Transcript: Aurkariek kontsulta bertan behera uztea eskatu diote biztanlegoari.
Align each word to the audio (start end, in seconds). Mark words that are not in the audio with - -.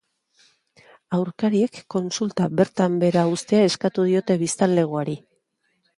Aurkariek 1.17 1.77
kontsulta 1.95 2.49
bertan 2.61 2.97
behera 3.05 3.27
uztea 3.35 3.69
eskatu 3.73 4.07
diote 4.13 4.39
biztanlegoari. 4.45 5.17